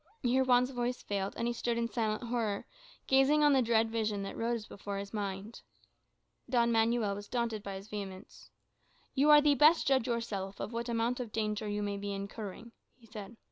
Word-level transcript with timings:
Here 0.23 0.43
Juan's 0.43 0.71
voice 0.71 1.03
failed, 1.03 1.35
and 1.37 1.45
he 1.47 1.53
stood 1.53 1.77
in 1.77 1.87
silent 1.87 2.23
horror, 2.23 2.65
gazing 3.05 3.43
on 3.43 3.53
the 3.53 3.61
dread 3.61 3.91
vision 3.91 4.23
that 4.23 4.35
rose 4.35 4.65
before 4.65 4.97
his 4.97 5.13
mind. 5.13 5.61
Don 6.49 6.71
Manuel 6.71 7.13
was 7.13 7.27
daunted 7.27 7.61
by 7.61 7.75
his 7.75 7.87
vehemence. 7.89 8.49
"You 9.13 9.29
are 9.29 9.41
the 9.41 9.53
best 9.53 9.85
judge 9.85 10.07
yourself 10.07 10.59
of 10.59 10.73
what 10.73 10.89
amount 10.89 11.19
of 11.19 11.31
danger 11.31 11.67
you 11.67 11.83
may 11.83 11.97
be 11.97 12.13
incurring," 12.13 12.71
he 12.95 13.05
said. 13.05 13.37